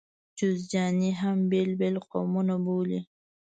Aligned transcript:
جوزجاني 0.37 1.09
هم 1.19 1.37
بېل 1.51 1.71
بېل 1.79 1.95
قومونه 2.11 2.55
بولي. 2.65 2.99